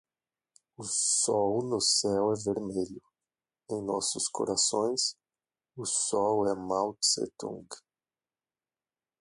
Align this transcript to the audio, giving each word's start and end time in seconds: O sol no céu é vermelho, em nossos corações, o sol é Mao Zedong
O 0.77 0.83
sol 0.83 1.61
no 1.61 1.79
céu 1.79 2.33
é 2.33 2.43
vermelho, 2.43 2.99
em 3.69 3.83
nossos 3.85 4.27
corações, 4.29 5.15
o 5.75 5.85
sol 5.85 6.47
é 6.47 6.55
Mao 6.55 6.97
Zedong 7.05 7.67